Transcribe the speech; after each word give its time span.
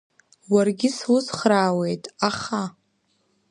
Уаргьы 0.53 0.89
суцхраауеит, 0.97 2.03
аха… 2.29 2.63